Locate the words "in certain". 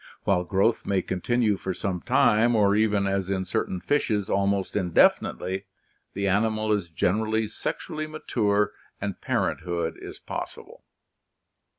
3.29-3.79